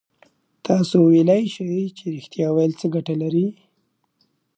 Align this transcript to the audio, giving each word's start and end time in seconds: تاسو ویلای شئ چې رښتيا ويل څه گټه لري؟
تاسو 0.65 0.97
ویلای 1.11 1.43
شئ 1.53 1.73
چې 1.97 2.05
رښتيا 2.15 2.47
ويل 2.51 2.71
څه 2.79 2.85
گټه 2.93 3.15
لري؟ 3.21 3.47